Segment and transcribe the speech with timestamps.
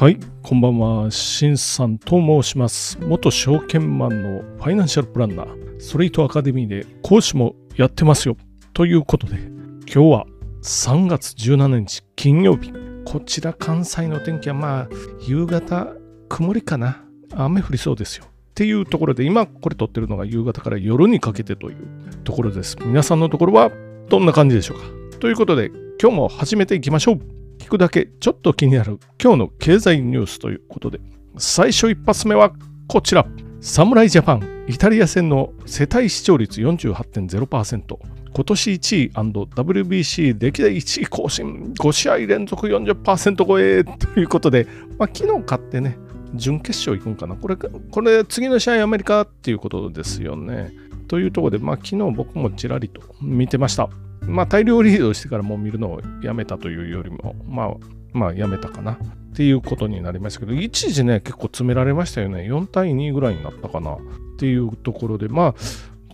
[0.00, 1.10] はい、こんばんは。
[1.10, 2.98] しんさんと申します。
[3.02, 8.38] 元証券マンのファイナンシャルプランナー、ストリートアカデミーで講師もやってますよ。
[8.72, 10.26] ということで、今日は
[10.62, 12.72] 3月17日金曜日。
[13.04, 14.88] こちら関西の天気はまあ、
[15.28, 15.88] 夕方
[16.30, 17.04] 曇りかな。
[17.34, 18.24] 雨降りそうですよ。
[18.24, 21.76] っていうところで、今これ撮ってるのが夕方から夜にかけてという
[22.24, 22.78] ところです。
[22.86, 23.70] 皆さんのところは
[24.08, 24.84] どんな感じでしょうか。
[25.18, 25.70] ということで、
[26.00, 27.39] 今日も始めていきましょう。
[27.70, 31.00] 聞くだけちょっと気になる今日の経済ニュースということで、
[31.38, 32.50] 最初一発目は
[32.88, 33.24] こちら。
[33.60, 37.96] 侍ジャパン、イタリア戦の世帯視聴率48.0%。
[38.32, 44.66] 今年1位 &WBC 歴代1位更新、5試合連続40%超えということで、
[44.98, 45.96] まあ、昨日勝ってね、
[46.34, 47.36] 準決勝行くんかな。
[47.36, 50.72] これ、これ次の試合アメリカっていうことですよね。
[51.06, 53.88] というところで、まあ、昨日僕もちらりと見てました。
[54.22, 57.70] まあ、大量リードしてからもう見るのをやめたというよりも、まあ、
[58.12, 58.98] まあ、やめたかなっ
[59.34, 62.42] ていうことになりましたけど、一時ね、結構詰められましたよね。
[62.42, 63.98] 4対2ぐらいになったかなっ
[64.38, 65.54] ていうところで、まあ、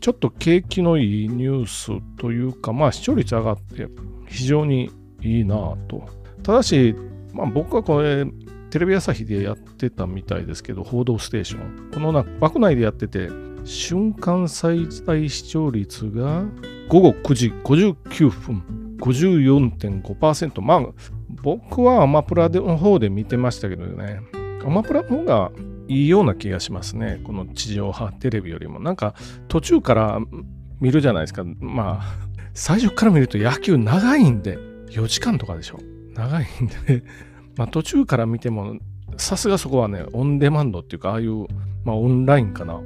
[0.01, 3.89] ちょっと景気のいいニュースというか、まあ、視聴率上がって
[4.29, 4.91] 非常に
[5.23, 5.55] いいな
[5.89, 6.09] と。
[6.43, 6.95] ただし、
[7.33, 8.27] まあ、僕はこれ、
[8.71, 11.91] テレビ朝日でやってたみたいですけど、報道ステーション。
[11.93, 13.31] このな枠内でやってて、
[13.67, 16.45] 瞬間最大視聴率が
[16.89, 18.63] 午後9時59分、
[18.99, 20.63] 54.5%。
[20.63, 20.81] まあ、
[21.43, 24.21] 僕はアマプラの方で見てましたけどね、
[24.65, 25.51] アマプラの方が
[25.89, 27.21] いいような気がしますね。
[27.25, 28.79] この地上波テレビよりも。
[28.79, 29.15] なんか
[29.49, 30.21] 途中から
[30.81, 31.43] 見るじゃないですか。
[31.59, 32.05] まあ、
[32.55, 34.59] 最初から見ると野球長いんで、
[34.91, 35.79] 4時間とかでしょ。
[36.15, 37.03] 長いんで、
[37.57, 38.77] まあ途中から見ても、
[39.17, 41.47] さすがそこはね、オンデマンドっていうか、ああいう、
[41.85, 42.81] まあオンラインかな。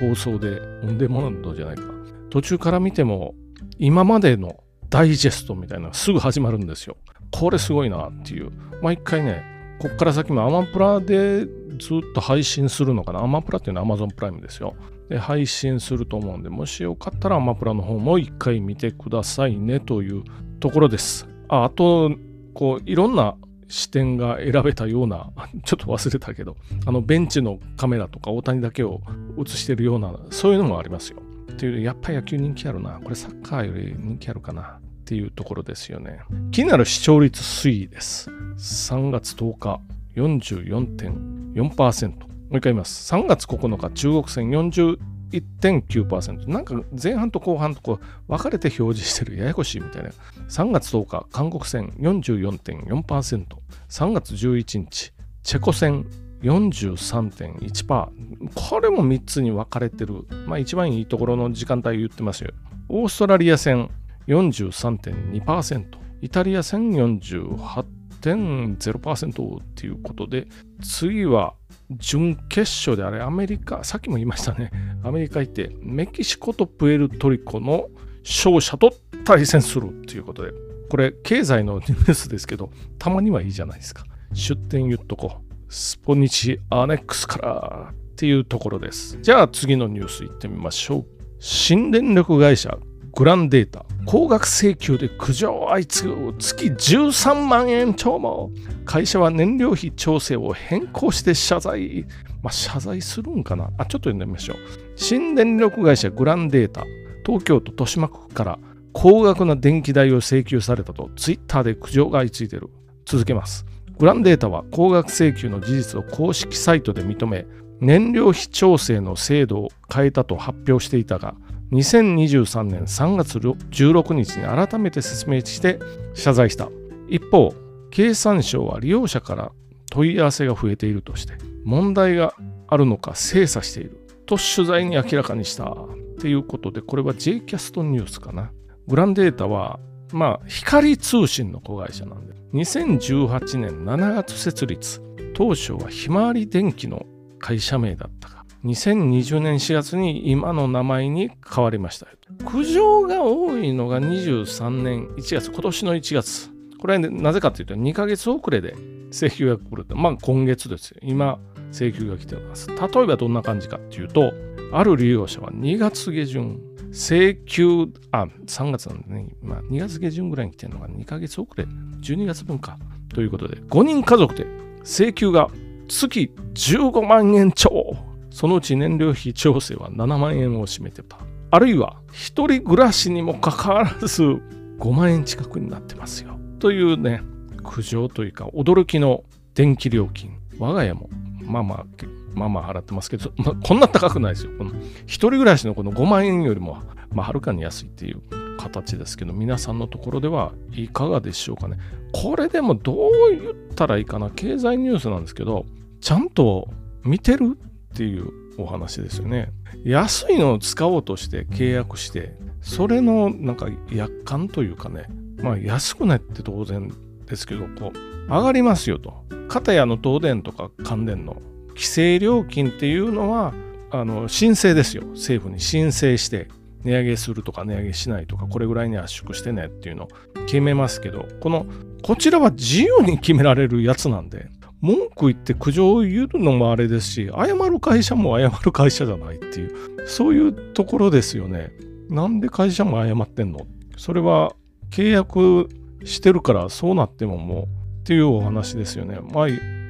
[0.00, 1.82] 放送で、オンデマンドじゃないか。
[2.30, 3.34] 途中から見ても、
[3.78, 6.96] 今までのダイジェストみたいなすぐ始まるんですよ。
[7.30, 8.50] これすごいなっていう。
[8.82, 9.42] 毎回ね、
[9.80, 13.20] こっから先もアマプラでずっと配信するのかな。
[13.20, 14.74] アマプラっていうのは Amazon プライムですよ。
[15.08, 20.24] で、配信すると思うんで、もしよかったらアマプラの方も一回見てくださいねという
[20.60, 21.28] ところです。
[21.48, 22.10] ああと、
[22.54, 23.36] こう、いろんな
[23.68, 25.30] 視点が選べたような、
[25.64, 26.56] ちょっと忘れたけど、
[26.86, 29.00] あのベンチのカメラとか大谷だけを
[29.38, 31.22] 映してるような、そういうのもありますよ。
[31.52, 33.00] っていうやっぱり野球人気あるな。
[33.02, 36.20] これサッカーより人気あるかなっていうところですよね。
[36.50, 38.30] 気になる視聴率推移です。
[38.56, 39.80] 3月10日
[40.16, 42.10] 44.4%。
[42.10, 43.12] もう一回言います。
[43.12, 46.48] 3月9日中国戦41.9%。
[46.48, 50.10] なんか前半と後半とこう分かれて表示してるややこしいみたいな。
[50.48, 53.44] 3月10日韓国戦44.4%。
[53.88, 56.06] 3月11日チェコ戦
[56.42, 58.08] 43.1%。
[58.54, 60.26] これも3つに分かれてる。
[60.46, 62.52] まあ一番いいところの時間帯言ってますよ。
[62.88, 63.90] オーストラリア戦
[64.26, 65.98] 43.2%。
[66.20, 70.48] イタリア戦48.0%っていうことで、
[70.82, 71.54] 次は
[71.90, 74.70] 準決勝であれ、アメリカ、さっきも言いましたね。
[75.02, 77.88] アメリカ行って、メキシコとプエルトリコの
[78.28, 78.92] 勝者と
[79.24, 80.52] 対戦するっていうことで、
[80.90, 84.04] これ、経済のニュースですけど、たまにはいいじゃないですか。
[84.32, 85.72] 出店言っとこう。
[85.72, 89.18] スポニチアネックスからっていうところです。
[89.20, 91.06] じゃあ次のニュースいってみましょう。
[91.40, 92.78] 新電力会社
[93.14, 98.50] グランデータ高額請求で苦情相次ぐ月13万円超も
[98.84, 102.06] 会社は燃料費調整を変更して謝罪
[102.42, 104.56] まあ謝罪するんかなあちょっと読んでみましょう
[104.96, 106.84] 新電力会社グランデータ
[107.28, 108.58] 東京都豊島区から
[108.92, 112.70] 高額な電気代を請求されたとツイッターで苦情が相次いでいる
[113.04, 113.64] 続けます
[113.98, 117.46] グランデータは高額請求の事実を公式サイトで認め、
[117.80, 121.34] 燃料費調整の制度を変えたと発表していたが、
[121.72, 125.80] 2023年3月16日に改めて説明して
[126.14, 126.68] 謝罪した。
[127.08, 127.52] 一方、
[127.90, 129.52] 経産省は利用者から
[129.90, 131.34] 問い合わせが増えているとして、
[131.64, 132.34] 問題が
[132.68, 135.74] あるのか精査していると取材に明らかにした。
[136.18, 138.52] ということで、これは J キャストニュースかな。
[138.86, 139.78] グランデータは
[140.12, 145.02] まあ、光通信の子会社なんで、2018年7月設立、
[145.34, 147.04] 当初はひまわり電機の
[147.38, 152.06] 会社名だったが、2020年4月に今の名前に変わりました。
[152.44, 156.50] 苦情が多いのが23年1月、今年の1月。
[156.80, 158.74] これは、なぜかというと、2ヶ月遅れで
[159.10, 159.96] 請求が来ると。
[159.96, 161.00] まあ、今月ですよ。
[161.02, 161.38] 今、
[161.72, 162.68] 請求が来てます。
[162.68, 164.32] 例えばどんな感じかっていうと、
[164.72, 166.60] ある利用者は2月下旬、
[166.92, 172.78] 請求、あ、3月なんでね、まあ、2月下旬ぐらいに来てるのが2ヶ月遅れ、12月分か。
[173.14, 174.46] ということで、5人家族で
[174.84, 175.48] 請求が
[175.88, 177.96] 月15万円超。
[178.30, 181.18] そのうち燃料費調整は7万円を占めてた。
[181.50, 186.38] あるいは、一人暮らしにもかかわらず5万円近くになってますよ。
[186.58, 187.22] というね、
[187.62, 189.24] 苦情というか、驚きの
[189.54, 190.38] 電気料金。
[190.58, 191.08] 我が家も、
[191.42, 191.86] まあまあ、
[192.34, 194.52] まあまあ払ってますけど、まあ、こんな高くないですよ。
[194.58, 194.72] この
[195.06, 198.22] 一人暮らしのこの5万円よりも、まあ、はるかに安いっていう
[198.58, 201.78] 形ですけど、皆さんのところではいかがでしょうかね。
[202.12, 204.30] これでもどう言ったらいいかな。
[204.30, 205.66] 経済ニュースなんですけど、
[206.00, 206.68] ちゃんと
[207.04, 207.56] 見てる
[207.94, 209.52] っていうお話ですよね。
[209.84, 215.06] 安いのを使おうとして契約して、それのなんか約款というかね、
[215.42, 216.92] まあ安くないって当然
[217.26, 219.24] ですけど、こう、上がりますよと。
[219.48, 221.40] 片やの東電とか関電の
[221.78, 223.54] 規制料金っていうのは、
[223.92, 225.04] あの申請ですよ。
[225.12, 226.48] 政府に申請して、
[226.82, 230.08] 値上げするとか値上げしないとか、これぐらいに圧縮してねっていうのを
[230.46, 231.66] 決めますけど、この、
[232.02, 234.48] こちらは自由に決められるやつなんで、
[234.80, 239.72] 文句言って苦情を言うのもあれですし、謝る会社も謝る会社じゃないっていう、
[240.06, 241.72] そういうところですよね。
[242.08, 243.66] なんで会社も謝ってんの？
[243.96, 244.54] それは
[244.90, 245.68] 契約
[246.04, 247.66] してるからそうなってももうっ
[248.04, 249.18] ていうお話ですよね。
[249.32, 249.46] まあ、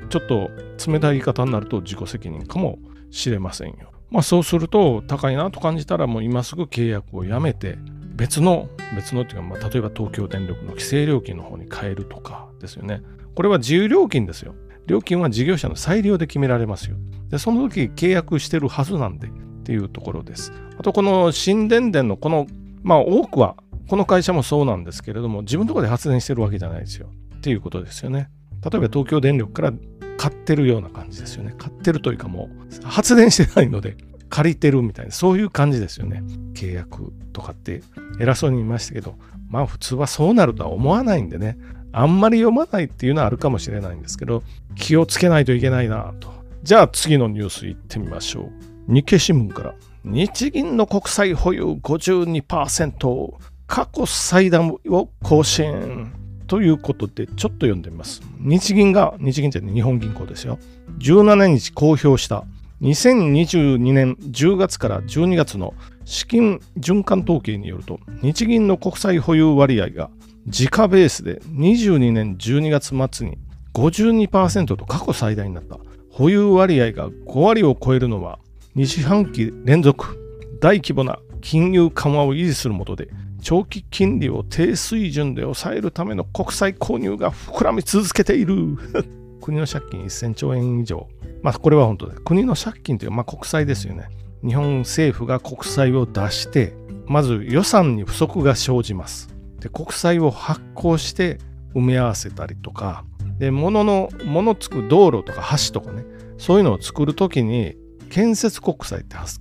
[0.09, 0.51] ちょっと
[0.87, 2.79] 冷たい言い方になると自己責任かも
[3.11, 3.93] しれませんよ。
[4.11, 7.79] まあそうすると高いなと感じたらもう今すぐ契約をやめて
[8.17, 13.03] 別の別のっていうか、まあ、例えば東京電力の規制料金の方に変えるとかですよね。
[13.35, 14.55] これは自由料金ですよ。
[14.87, 16.97] 料金は事業者の裁量で決められますよ。
[17.29, 19.31] で、その時契約してるはずなんでっ
[19.63, 20.53] ていうところです。
[20.79, 22.47] あとこの新電電のこの、
[22.83, 23.57] まあ多くは
[23.89, 27.11] この会社もそうなんですけれども、自分のところで発電してるわけじゃないですよ。
[27.37, 28.31] っていうことですよね。
[28.65, 29.73] 例えば東京電力から
[30.19, 31.55] 買ってるような感じですよね。
[31.57, 32.51] 買ってるというかも
[32.83, 33.97] う発電してないので
[34.29, 36.23] 借りてるみたいな、そういう感じですよね。
[36.53, 37.83] 契約とかって
[38.21, 39.15] 偉そうに言いましたけど、
[39.49, 41.57] まあ普通はそうなるとは思わないんでね、
[41.93, 44.43] あんまり読まないっていうのはあるかもしれないんですけど、
[44.75, 46.29] 気をつけないといけないなと。
[46.63, 48.51] じゃあ次のニュースいってみましょ
[48.89, 48.93] う。
[48.93, 49.75] 日経新聞から、
[50.05, 53.35] 日銀の国債保有52%、
[53.67, 56.13] 過去最大を更新。
[56.49, 58.23] ということで、ちょっと読んでみます。
[58.41, 60.59] 日銀が、日銀じゃない、日本銀行ですよ。
[60.99, 62.45] 17日公表した
[62.83, 65.75] 2022年10月から12月の
[66.05, 70.11] 資金循環統計によると、日銀の国債保有割合が
[70.47, 73.39] 自家ベースで22年12月末に
[73.75, 75.79] 52%と過去最大になった。
[76.11, 78.41] 保有割合が5割を超えるのは
[78.75, 80.19] 2四半期連続
[80.61, 83.09] 大規模な金融緩和を維持するもとで
[83.41, 88.77] 長期金利を低水準で抑えるための国債購入が膨らみ続けている
[89.41, 91.09] 国の借金1000兆円以上。
[91.43, 94.09] まあこれは本当で国の借金というまあ国債ですよね。
[94.45, 96.75] 日本政府が国債を出して、
[97.07, 99.35] まず予算に不足が生じます。
[99.61, 101.39] で、国債を発行して
[101.75, 103.05] 埋め合わせたりとか、
[103.39, 106.05] で、物の、物つく道路とか橋とかね、
[106.37, 107.77] そういうのを作るときに
[108.11, 109.41] 建設国債って発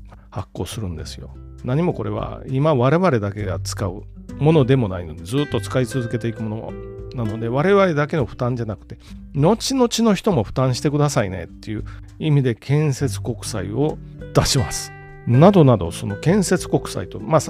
[0.54, 1.36] 行するんですよ。
[1.68, 4.04] 何もこれは今我々だけが使う
[4.40, 6.72] ものでもないのでずっと使い続けていくも
[7.14, 8.98] のなので我々だけの負担じゃなくて
[9.36, 11.84] 後々の人も負担してくださいねっていう
[12.20, 13.98] 意味で建設国債を
[14.34, 14.94] 出します。
[15.28, 17.42] などなどその建設国債とまあ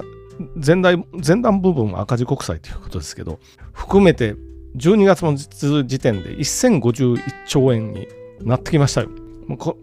[0.56, 3.38] 前段前段部分は赤字国債ということですけど
[3.72, 4.34] 含めて
[4.76, 8.08] 12月の時点で1051兆円に
[8.42, 9.27] なってきましたよ。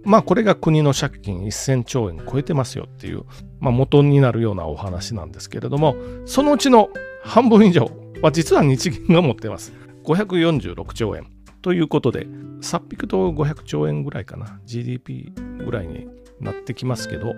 [0.04, 3.24] まあこれが国の借金1000兆円超えてますよっていう、
[3.60, 5.96] まあ、元になるようなお話なんですけれども
[6.26, 6.90] そのうちの
[7.24, 7.90] 半分以上
[8.22, 9.74] は実は日銀が持ってます。
[10.04, 11.26] 546兆円
[11.62, 12.28] ということで
[12.62, 15.34] さっぴくと500兆円ぐらいかな GDP
[15.66, 16.08] ぐらいに
[16.40, 17.34] なってきますけど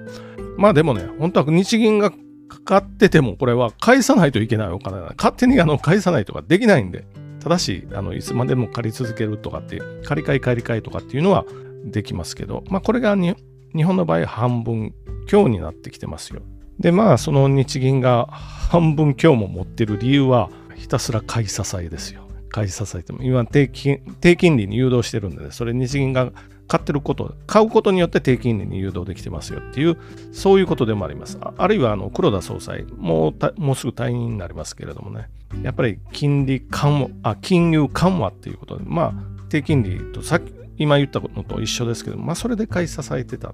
[0.58, 7.06] まあでもね本当は日銀がかかっててもこれは返さないといけないお金な勝手にあの返さないとかできないんで
[7.40, 11.46] ただしあのいつまでも借り続けるとかって借り換え借り換えとかっていうのは
[11.86, 13.36] できますけど、まあ、これが日
[13.84, 14.94] 本の場合半分
[15.28, 16.42] 強になってきてますよ。
[16.80, 22.22] で、まあ、その日銀が半分強も持ってる理由は、ひたすら買い支えですよ。
[22.50, 26.32] 買い支えても、今低金、低金利に誘導してるんでね、それ日銀が
[26.68, 29.98] 買ってること、買うことによって低金利に誘導できてますよっていう、
[30.32, 31.40] そういうことでもあります。
[31.42, 35.30] あるいは、あの、黒田総裁、もうもうすぐ退任になりますけれどもね、
[35.64, 39.14] やっぱり金利緩和、あ、金融緩和っていうことで、まあ、
[39.50, 43.54] 低金利とさっき、今言ったのと一緒ですけど、まあ、それで買い支えてた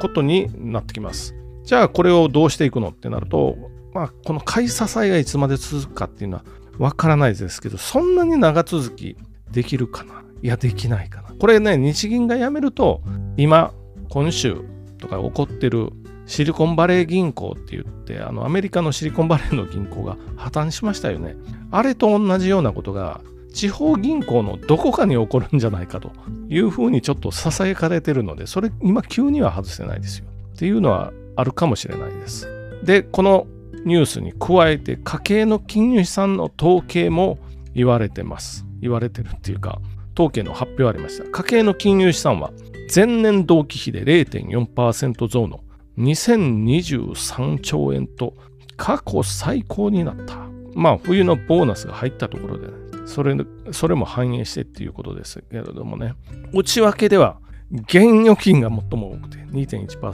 [0.00, 1.34] ことになってきます。
[1.62, 3.56] じゃあ、これをどうしていくのってなると、
[3.92, 6.44] まあ、この買い支えがいつまで続くかっていうのは
[6.78, 9.16] わからないですけど、そんなに長続き
[9.52, 10.24] できるかな？
[10.42, 11.28] いや、できないかな。
[11.38, 13.02] これね、日銀が辞めると、
[13.36, 13.72] 今、
[14.08, 14.56] 今週
[14.98, 15.90] とか起こってる
[16.26, 21.36] シリコンバレー銀行って言って、あのアメリカのシリコンバレーの銀行が破綻しましたよね。
[21.70, 23.20] あれと同じようなことが
[23.54, 26.10] 地方銀行のどこかに起こるんじゃないかと
[26.48, 30.26] いうふうにちょっとささやかれてるので、それ今急には外せないですよ。
[30.54, 32.48] っていうのはあるかもしれないです。
[32.82, 33.46] で、この
[33.84, 37.38] ニュースに加えて家計の金融資産の統計も
[37.74, 38.66] 言われてます。
[38.80, 39.80] 言われてるっていうか、
[40.14, 41.28] 統計の発表ありました。
[41.30, 42.50] 家計の金融資産は
[42.94, 45.60] 前年同期比で0.4%増の
[45.98, 48.34] 2023兆円と
[48.76, 50.38] 過去最高になった。
[50.74, 52.72] まあ冬のボーナスが入ったところで、ね、
[53.06, 53.36] それ
[53.72, 56.14] それも反映してっていうことですけれどもね、
[56.52, 57.38] 内訳では
[57.70, 60.12] 現預金が最も多くて2.1%の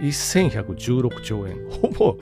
[0.00, 1.56] 1116兆円。
[1.70, 2.18] ほぼ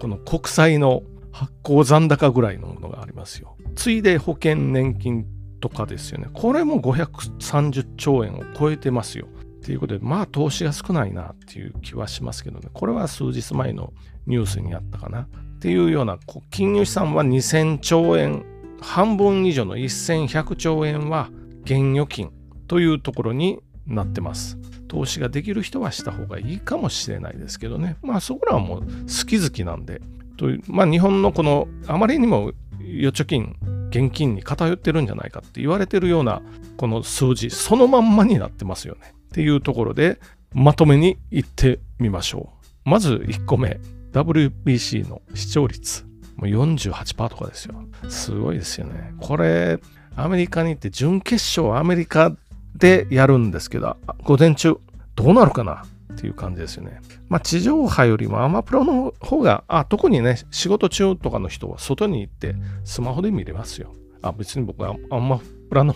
[0.00, 1.02] この国債の
[1.32, 3.56] 発行残高ぐらいのものがありますよ。
[3.74, 5.26] ついで保険年金
[5.60, 6.28] とかですよね。
[6.32, 9.26] これも530兆円を超えてますよ。
[9.64, 12.68] ということで、まあ投資が少ないなっていう気はしますけどね。
[12.72, 13.92] これは数日前の
[14.26, 15.22] ニュースにあったかな。
[15.22, 15.26] っ
[15.60, 16.18] ていうような、
[16.50, 18.44] 金融資産は2000兆円、
[18.80, 21.30] 半分以上の1100兆円は
[21.64, 22.30] 現預金
[22.66, 24.58] というところになってます。
[24.88, 27.96] 投資ができる人はした方がいいかもしれないですけどね。
[28.02, 30.00] まあそこらはもう好き好きなんで。
[30.36, 33.56] というまあ日本のこのあまりにも預貯金
[33.90, 36.40] 現金に偏ってるんじゃないかって言われてるような
[36.76, 40.18] この数字そのまんまになってますよねっていうところで
[40.52, 42.50] まとめにいってみましょ
[42.86, 43.78] うまず1個目
[44.12, 46.09] WBC の視聴率
[46.40, 47.74] もう48%とかですよ
[48.08, 49.78] すごいですよねこれ
[50.16, 52.34] アメリカに行って準決勝アメリカ
[52.74, 54.78] でやるんですけど午前中
[55.14, 57.00] どうなるかなっていう感じですよね。
[57.28, 63.94] まあ、地上波よりもアマプロの方が、あ、特にね、仕事中とかの人は外に行ってスマホで見れますよ。
[64.20, 65.94] あ、別に僕はアマプラの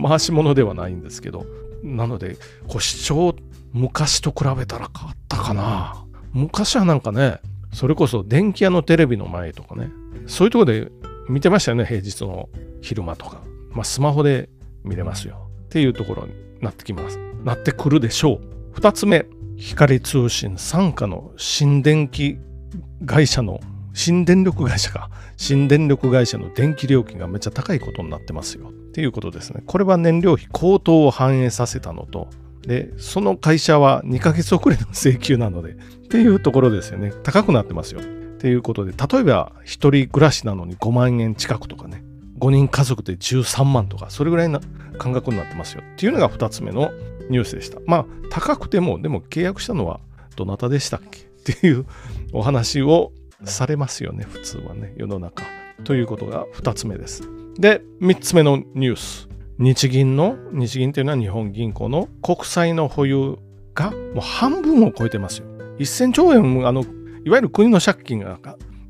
[0.00, 1.46] 回し物ではないんですけど、
[1.82, 2.36] なので、
[2.68, 3.34] こう視聴、
[3.72, 6.04] 昔と比べたら変わったかな。
[6.32, 7.40] 昔はなんかね、
[7.72, 9.90] それこそ電気屋のテレビの前とかね、
[10.26, 10.90] そういうとこで
[11.28, 12.48] 見てましたよね、平日の
[12.80, 13.42] 昼間とか。
[13.70, 14.48] まあ、スマホで
[14.82, 15.48] 見れますよ。
[15.66, 17.18] っていうところになってきます。
[17.44, 18.40] なってくるでしょ
[18.74, 18.78] う。
[18.78, 22.38] 2つ目、光通信傘下の新電気
[23.06, 23.60] 会社の
[23.92, 32.28] 新電力会社か新電力会社の電気料金がめっちゃ高いことになってますよっていうことですねこれは燃料費高騰を反映させたのと
[32.62, 35.76] でその会社は2ヶ月遅れの請求なのでっ
[36.08, 38.04] ていうところですよね高くなってますよっ
[38.38, 42.04] ていうことで例えば1人暮らしなのに5万円近くとかね
[42.38, 44.60] 5人家族で13万とかそれぐらいな
[44.98, 46.90] 感覚になってますよっていうのが2つ目の
[47.30, 47.78] ニュースでした。
[47.86, 50.00] まあ、高くても、でも契約したのは
[50.36, 51.20] どなたでしたっけ？
[51.20, 51.86] っていう
[52.32, 53.12] お話を
[53.44, 55.44] されますよね、普通はね、世の中。
[55.84, 57.22] ということが2つ目です。
[57.56, 59.29] で、3つ目のニュース。
[59.60, 63.36] 日銀の、日銀というのは日本銀行の国債の保有
[63.74, 65.48] がもう半分を超えてますよ。
[65.78, 66.82] 1000兆円、あの、
[67.26, 68.38] いわゆる国の借金が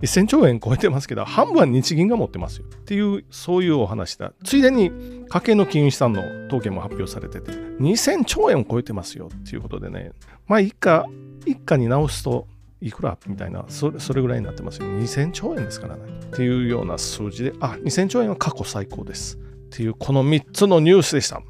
[0.01, 2.67] 1000兆円超えてますけど、半分は日銀が持ってますよ。
[2.67, 4.33] っていう、そういうお話だ。
[4.45, 4.93] ついでに、
[5.29, 10.13] 家計の金融資産の統計も発表されてて、2000兆円を超えてますよっていうことでね、
[10.47, 11.05] まあ、一家、
[11.47, 12.47] 一家に直すと、
[12.81, 14.87] いくらみたいなそれ、それぐらいになってますよ。
[14.87, 16.03] 2000兆円ですからね。
[16.27, 19.37] っていうような数字で、あ、2000兆円は過去最高です。
[19.73, 21.41] っていう、この3つのニュースでした。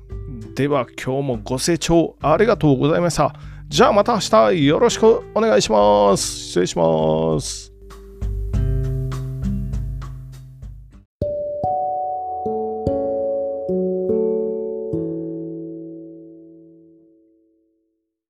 [0.54, 3.34] では、今日もご清聴ありがとうございました。
[3.68, 6.48] じゃあまた明日よろしくお願いします。
[6.48, 7.69] 失礼します。